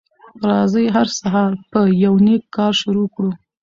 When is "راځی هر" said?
0.49-1.07